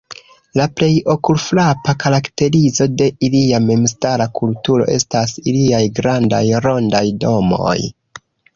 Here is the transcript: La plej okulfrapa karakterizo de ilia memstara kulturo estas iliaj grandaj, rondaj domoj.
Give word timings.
La 0.59 0.65
plej 0.77 0.93
okulfrapa 1.13 1.93
karakterizo 2.03 2.87
de 3.03 3.09
ilia 3.29 3.61
memstara 3.67 4.29
kulturo 4.41 4.89
estas 4.97 5.37
iliaj 5.55 5.85
grandaj, 6.01 6.43
rondaj 6.69 7.07
domoj. 7.27 7.79